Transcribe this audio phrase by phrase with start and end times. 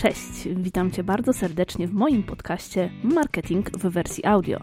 [0.00, 4.60] Cześć, witam Cię bardzo serdecznie w moim podcaście Marketing w wersji audio.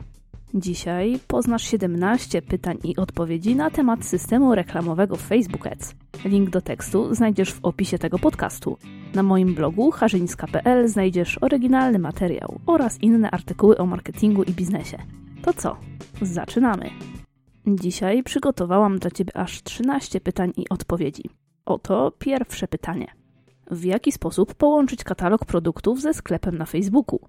[0.54, 5.96] Dzisiaj poznasz 17 pytań i odpowiedzi na temat systemu reklamowego Facebook Ads.
[6.26, 8.78] Link do tekstu znajdziesz w opisie tego podcastu.
[9.14, 14.98] Na moim blogu harzyńska.pl znajdziesz oryginalny materiał oraz inne artykuły o marketingu i biznesie.
[15.42, 15.78] To co?
[16.22, 16.90] Zaczynamy!
[17.68, 21.24] Dzisiaj przygotowałam dla Ciebie aż 13 pytań i odpowiedzi.
[21.66, 23.17] Oto pierwsze pytanie.
[23.72, 27.20] W jaki sposób połączyć katalog produktów ze sklepem na Facebooku?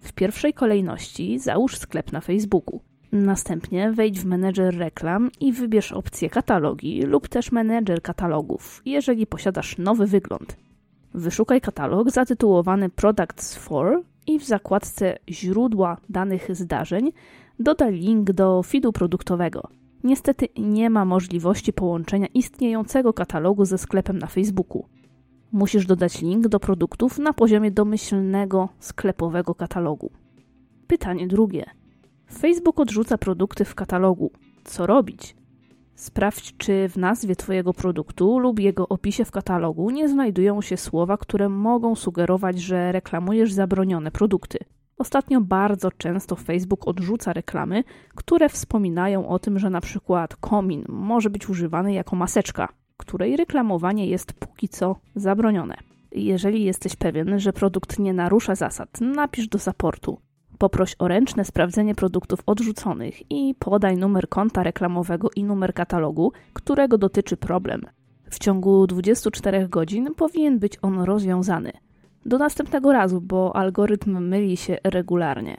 [0.00, 2.80] W pierwszej kolejności załóż sklep na Facebooku.
[3.12, 9.78] Następnie wejdź w menedżer reklam i wybierz opcję katalogi lub też menedżer katalogów, jeżeli posiadasz
[9.78, 10.56] nowy wygląd.
[11.14, 17.12] Wyszukaj katalog zatytułowany Products for i w zakładce źródła danych zdarzeń
[17.58, 19.68] dodaj link do feedu produktowego.
[20.04, 24.84] Niestety nie ma możliwości połączenia istniejącego katalogu ze sklepem na Facebooku.
[25.52, 30.10] Musisz dodać link do produktów na poziomie domyślnego sklepowego katalogu.
[30.86, 31.64] Pytanie drugie.
[32.32, 34.30] Facebook odrzuca produkty w katalogu.
[34.64, 35.36] Co robić?
[35.94, 41.16] Sprawdź, czy w nazwie Twojego produktu lub jego opisie w katalogu nie znajdują się słowa,
[41.16, 44.58] które mogą sugerować, że reklamujesz zabronione produkty.
[44.98, 47.84] Ostatnio bardzo często Facebook odrzuca reklamy,
[48.14, 52.68] które wspominają o tym, że na przykład komin może być używany jako maseczka,
[53.00, 55.76] której reklamowanie jest póki co zabronione.
[56.12, 60.18] Jeżeli jesteś pewien, że produkt nie narusza zasad, napisz do supportu.
[60.58, 66.98] Poproś o ręczne sprawdzenie produktów odrzuconych i podaj numer konta reklamowego i numer katalogu, którego
[66.98, 67.86] dotyczy problem.
[68.30, 71.72] W ciągu 24 godzin powinien być on rozwiązany.
[72.26, 75.56] Do następnego razu, bo algorytm myli się regularnie.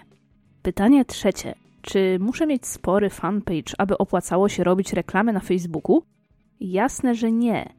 [0.62, 1.56] Pytanie trzecie.
[1.82, 6.04] Czy muszę mieć spory fanpage, aby opłacało się robić reklamy na Facebooku?
[6.62, 7.74] Jasne, że nie.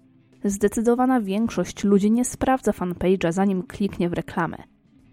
[0.44, 4.56] Zdecydowana większość ludzi nie sprawdza fanpage'a zanim kliknie w reklamę.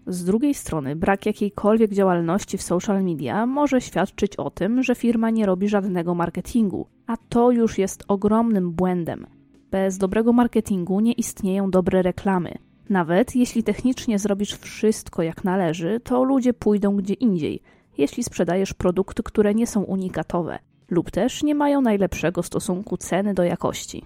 [0.06, 5.30] Z drugiej strony, brak jakiejkolwiek działalności w social media może świadczyć o tym, że firma
[5.30, 9.26] nie robi żadnego marketingu, a to już jest ogromnym błędem.
[9.70, 12.54] Bez dobrego marketingu nie istnieją dobre reklamy.
[12.88, 17.62] Nawet jeśli technicznie zrobisz wszystko jak należy, to ludzie pójdą gdzie indziej,
[17.98, 20.58] jeśli sprzedajesz produkty, które nie są unikatowe
[20.90, 24.04] lub też nie mają najlepszego stosunku ceny do jakości.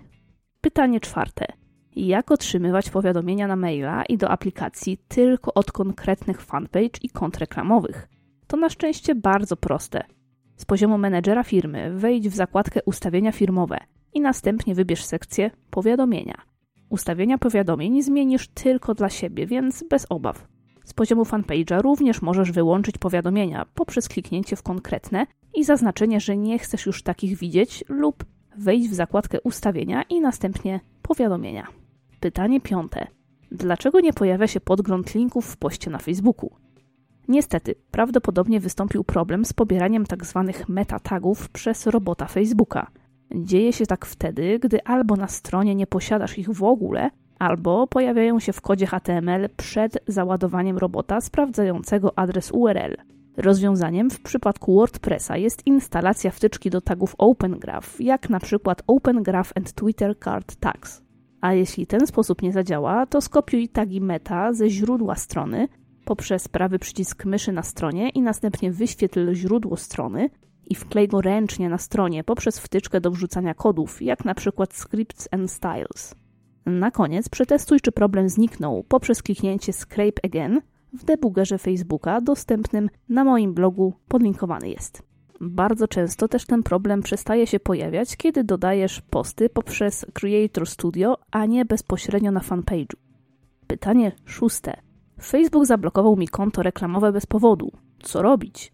[0.60, 1.46] Pytanie czwarte.
[1.96, 8.08] Jak otrzymywać powiadomienia na maila i do aplikacji tylko od konkretnych fanpage i kont reklamowych?
[8.46, 10.04] To na szczęście bardzo proste.
[10.56, 13.78] Z poziomu menedżera firmy wejdź w zakładkę Ustawienia firmowe
[14.14, 16.34] i następnie wybierz sekcję Powiadomienia.
[16.88, 20.46] Ustawienia powiadomień zmienisz tylko dla siebie, więc bez obaw.
[20.84, 26.58] Z poziomu fanpage'a również możesz wyłączyć powiadomienia poprzez kliknięcie w konkretne i zaznaczenie, że nie
[26.58, 28.24] chcesz już takich widzieć lub
[28.58, 31.66] wejść w zakładkę ustawienia i następnie powiadomienia.
[32.20, 33.06] Pytanie piąte.
[33.52, 36.50] Dlaczego nie pojawia się podgląd linków w poście na Facebooku?
[37.28, 40.44] Niestety, prawdopodobnie wystąpił problem z pobieraniem tzw.
[40.52, 42.90] Tak meta tagów przez robota Facebooka.
[43.34, 48.40] Dzieje się tak wtedy, gdy albo na stronie nie posiadasz ich w ogóle, albo pojawiają
[48.40, 52.96] się w kodzie HTML przed załadowaniem robota sprawdzającego adres URL.
[53.36, 59.22] Rozwiązaniem w przypadku WordPressa jest instalacja wtyczki do tagów Open Graph, jak na przykład Open
[59.22, 61.02] Graph and Twitter Card Tags.
[61.40, 65.68] A jeśli ten sposób nie zadziała, to skopiuj tagi meta ze źródła strony
[66.04, 70.30] poprzez prawy przycisk myszy na stronie i następnie wyświetl źródło strony
[70.66, 75.28] i wklej go ręcznie na stronie poprzez wtyczkę do wrzucania kodów, jak na przykład Scripts
[75.30, 76.14] and Styles.
[76.66, 80.60] Na koniec przetestuj, czy problem zniknął poprzez kliknięcie Scrape Again
[80.94, 85.02] w debuggerze Facebooka dostępnym na moim blogu podlinkowany jest.
[85.40, 91.46] Bardzo często też ten problem przestaje się pojawiać, kiedy dodajesz posty poprzez Creator Studio, a
[91.46, 92.96] nie bezpośrednio na fanpage'u.
[93.66, 94.76] Pytanie szóste.
[95.22, 97.72] Facebook zablokował mi konto reklamowe bez powodu.
[98.02, 98.72] Co robić?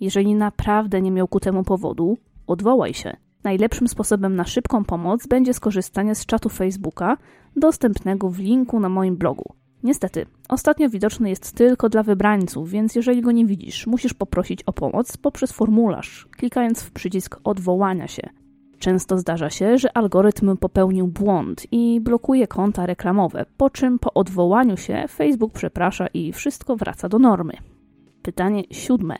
[0.00, 3.16] Jeżeli naprawdę nie miał ku temu powodu, odwołaj się.
[3.44, 7.16] Najlepszym sposobem na szybką pomoc będzie skorzystanie z czatu Facebooka
[7.56, 9.54] dostępnego w linku na moim blogu.
[9.82, 14.72] Niestety, ostatnio widoczny jest tylko dla wybrańców, więc jeżeli go nie widzisz, musisz poprosić o
[14.72, 18.22] pomoc poprzez formularz, klikając w przycisk odwołania się.
[18.78, 24.76] Często zdarza się, że algorytm popełnił błąd i blokuje konta reklamowe, po czym po odwołaniu
[24.76, 27.52] się Facebook przeprasza i wszystko wraca do normy.
[28.22, 29.16] Pytanie siódme.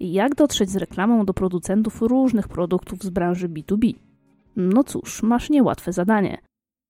[0.00, 3.94] Jak dotrzeć z reklamą do producentów różnych produktów z branży B2B?
[4.56, 6.38] No cóż, masz niełatwe zadanie.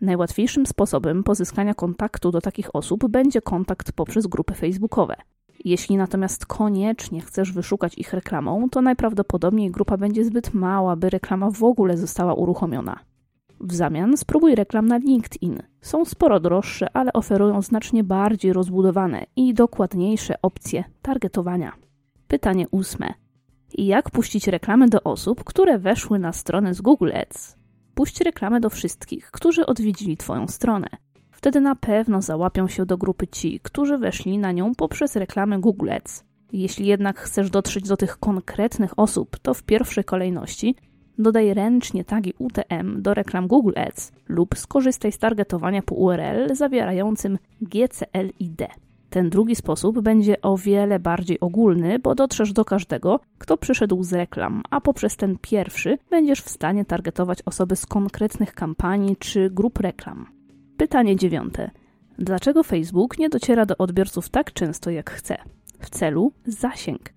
[0.01, 5.17] Najłatwiejszym sposobem pozyskania kontaktu do takich osób będzie kontakt poprzez grupy facebookowe.
[5.65, 11.51] Jeśli natomiast koniecznie chcesz wyszukać ich reklamą, to najprawdopodobniej grupa będzie zbyt mała, by reklama
[11.51, 12.99] w ogóle została uruchomiona.
[13.61, 15.63] W zamian spróbuj reklam na LinkedIn.
[15.81, 21.73] Są sporo droższe, ale oferują znacznie bardziej rozbudowane i dokładniejsze opcje targetowania.
[22.29, 23.15] Pytanie ósme.
[23.79, 27.58] Jak puścić reklamę do osób, które weszły na stronę z Google Ads?
[27.99, 30.89] Puść reklamę do wszystkich, którzy odwiedzili Twoją stronę.
[31.31, 35.91] Wtedy na pewno załapią się do grupy ci, którzy weszli na nią poprzez reklamę Google
[35.91, 36.25] Ads.
[36.53, 40.75] Jeśli jednak chcesz dotrzeć do tych konkretnych osób, to w pierwszej kolejności
[41.19, 47.39] dodaj ręcznie tagi UTM do reklam Google Ads lub skorzystaj z targetowania po URL zawierającym
[47.61, 48.88] GCLID.
[49.11, 54.13] Ten drugi sposób będzie o wiele bardziej ogólny, bo dotrzesz do każdego, kto przyszedł z
[54.13, 59.79] reklam, a poprzez ten pierwszy będziesz w stanie targetować osoby z konkretnych kampanii czy grup
[59.79, 60.27] reklam.
[60.77, 61.71] Pytanie dziewiąte.
[62.19, 65.37] Dlaczego Facebook nie dociera do odbiorców tak często jak chce?
[65.81, 67.13] W celu zasięg.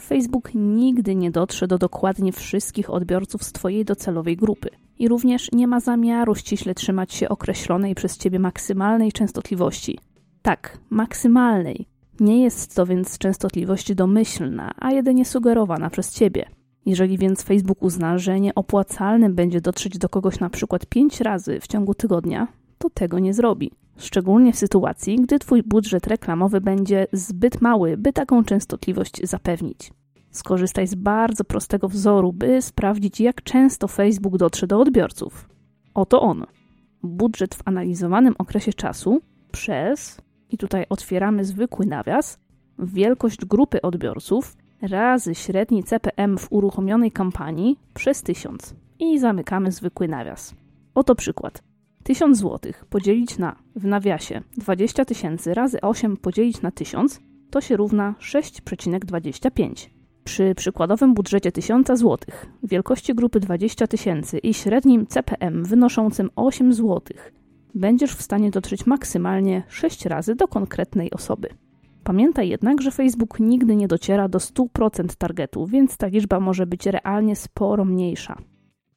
[0.00, 4.68] Facebook nigdy nie dotrze do dokładnie wszystkich odbiorców z Twojej docelowej grupy
[4.98, 9.98] i również nie ma zamiaru ściśle trzymać się określonej przez Ciebie maksymalnej częstotliwości.
[10.42, 11.86] Tak, maksymalnej.
[12.20, 16.46] Nie jest to więc częstotliwość domyślna, a jedynie sugerowana przez Ciebie.
[16.86, 21.66] Jeżeli więc Facebook uzna, że nieopłacalne będzie dotrzeć do kogoś na przykład 5 razy w
[21.66, 22.48] ciągu tygodnia,
[22.78, 23.70] to tego nie zrobi.
[23.96, 29.92] Szczególnie w sytuacji, gdy Twój budżet reklamowy będzie zbyt mały, by taką częstotliwość zapewnić.
[30.30, 35.48] Skorzystaj z bardzo prostego wzoru, by sprawdzić, jak często Facebook dotrze do odbiorców.
[35.94, 36.46] Oto on.
[37.02, 39.20] Budżet w analizowanym okresie czasu
[39.52, 40.20] przez,
[40.52, 42.38] i tutaj otwieramy zwykły nawias,
[42.78, 50.54] wielkość grupy odbiorców razy średni CPM w uruchomionej kampanii przez 1000 i zamykamy zwykły nawias.
[50.94, 51.62] Oto przykład.
[52.02, 57.20] 1000 zł podzielić na, w nawiasie, 20 tysięcy razy 8 podzielić na 1000
[57.50, 59.88] to się równa 6,25.
[60.24, 62.18] Przy przykładowym budżecie 1000 zł,
[62.62, 67.00] wielkości grupy 20 tysięcy i średnim CPM wynoszącym 8 zł,
[67.74, 71.48] będziesz w stanie dotrzeć maksymalnie 6 razy do konkretnej osoby.
[72.04, 76.86] Pamiętaj jednak, że Facebook nigdy nie dociera do 100% targetu, więc ta liczba może być
[76.86, 78.38] realnie sporo mniejsza.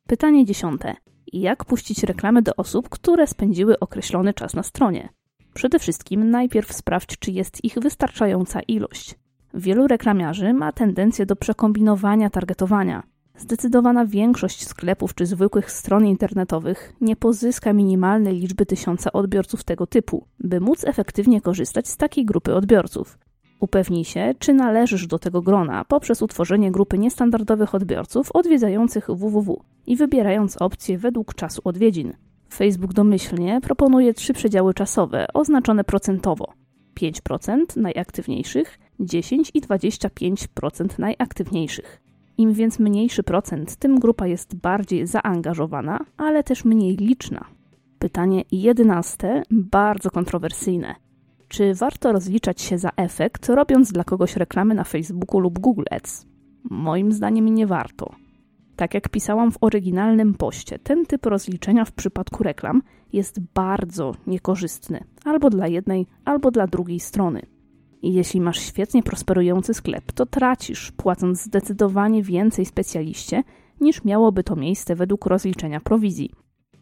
[0.08, 0.96] Pytanie dziesiąte.
[1.34, 5.10] Jak puścić reklamy do osób, które spędziły określony czas na stronie?
[5.54, 9.16] Przede wszystkim najpierw sprawdź, czy jest ich wystarczająca ilość.
[9.54, 13.04] Wielu reklamiarzy ma tendencję do przekombinowania targetowania.
[13.38, 20.28] Zdecydowana większość sklepów czy zwykłych stron internetowych nie pozyska minimalnej liczby tysiąca odbiorców tego typu,
[20.40, 23.18] by móc efektywnie korzystać z takiej grupy odbiorców.
[23.60, 29.96] Upewnij się, czy należysz do tego grona poprzez utworzenie grupy niestandardowych odbiorców odwiedzających www i
[29.96, 32.14] wybierając opcję według czasu odwiedzin.
[32.54, 36.54] Facebook domyślnie proponuje trzy przedziały czasowe oznaczone procentowo:
[37.00, 42.05] 5% najaktywniejszych, 10 i 25% najaktywniejszych.
[42.38, 47.46] Im więc mniejszy procent, tym grupa jest bardziej zaangażowana, ale też mniej liczna.
[48.00, 50.96] Pytanie jedenaste, bardzo kontrowersyjne.
[51.48, 56.28] Czy warto rozliczać się za efekt, robiąc dla kogoś reklamy na Facebooku lub Google Ads?
[56.64, 58.16] Moim zdaniem nie warto.
[58.76, 62.82] Tak jak pisałam w oryginalnym poście, ten typ rozliczenia w przypadku reklam
[63.14, 67.42] jest bardzo niekorzystny albo dla jednej, albo dla drugiej strony.
[68.14, 73.44] Jeśli masz świetnie prosperujący sklep, to tracisz, płacąc zdecydowanie więcej specjaliście,
[73.82, 76.32] niż miałoby to miejsce według rozliczenia prowizji.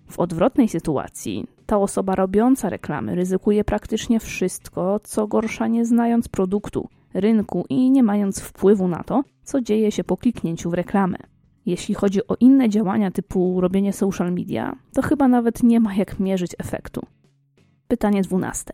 [0.10, 6.90] W odwrotnej sytuacji ta osoba robiąca reklamy ryzykuje praktycznie wszystko, co gorsza nie znając produktu,
[7.14, 11.18] rynku i nie mając wpływu na to, co dzieje się po kliknięciu w reklamę.
[11.66, 16.20] Jeśli chodzi o inne działania typu robienie social media, to chyba nawet nie ma jak
[16.20, 17.02] mierzyć efektu.
[17.88, 18.74] Pytanie dwunaste.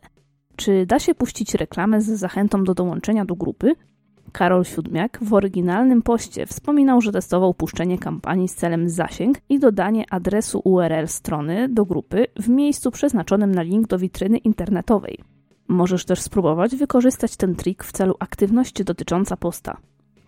[0.60, 3.74] Czy da się puścić reklamę z zachętą do dołączenia do grupy?
[4.32, 10.06] Karol Siódmiak w oryginalnym poście wspominał, że testował puszczenie kampanii z celem zasięg i dodanie
[10.10, 15.18] adresu URL strony do grupy w miejscu przeznaczonym na link do witryny internetowej.
[15.68, 19.78] Możesz też spróbować wykorzystać ten trik w celu aktywności dotycząca posta.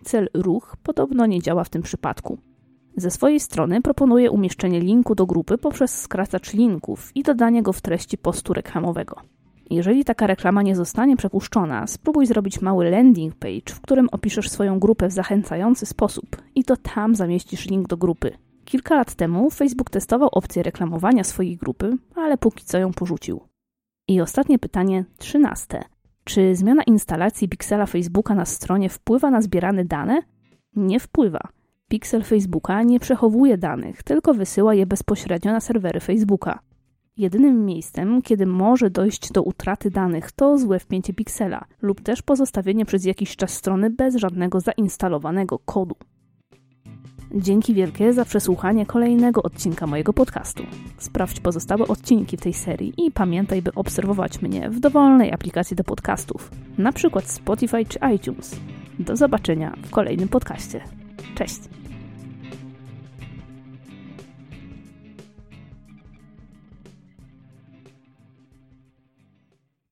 [0.04, 2.38] Cel ruch podobno nie działa w tym przypadku.
[2.96, 7.80] Ze swojej strony proponuje umieszczenie linku do grupy poprzez skracacz linków i dodanie go w
[7.80, 9.16] treści postu reklamowego.
[9.72, 14.78] Jeżeli taka reklama nie zostanie przepuszczona, spróbuj zrobić mały landing page, w którym opiszesz swoją
[14.78, 18.32] grupę w zachęcający sposób i to tam zamieścisz link do grupy.
[18.64, 23.40] Kilka lat temu Facebook testował opcję reklamowania swojej grupy, ale póki co ją porzucił.
[24.08, 25.84] I ostatnie pytanie, trzynaste.
[26.24, 30.22] Czy zmiana instalacji piksela Facebooka na stronie wpływa na zbierane dane?
[30.76, 31.40] Nie wpływa.
[31.88, 36.58] Pixel Facebooka nie przechowuje danych, tylko wysyła je bezpośrednio na serwery Facebooka.
[37.16, 42.84] Jedynym miejscem, kiedy może dojść do utraty danych, to złe wpięcie piksela lub też pozostawienie
[42.84, 45.94] przez jakiś czas strony bez żadnego zainstalowanego kodu.
[47.34, 50.62] Dzięki wielkie za przesłuchanie kolejnego odcinka mojego podcastu.
[50.98, 55.84] Sprawdź pozostałe odcinki w tej serii i pamiętaj, by obserwować mnie w dowolnej aplikacji do
[55.84, 58.56] podcastów, na przykład Spotify czy iTunes.
[58.98, 60.80] Do zobaczenia w kolejnym podcaście.
[61.34, 61.81] Cześć!